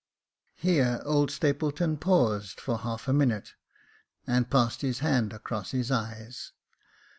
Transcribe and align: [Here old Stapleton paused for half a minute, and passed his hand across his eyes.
[Here 0.55 0.99
old 1.05 1.29
Stapleton 1.29 1.95
paused 1.97 2.59
for 2.59 2.79
half 2.79 3.07
a 3.07 3.13
minute, 3.13 3.51
and 4.25 4.49
passed 4.49 4.81
his 4.81 4.97
hand 4.97 5.31
across 5.31 5.69
his 5.69 5.91
eyes. 5.91 6.53